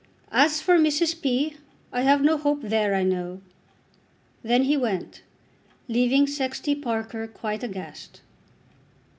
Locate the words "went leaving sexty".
4.75-6.73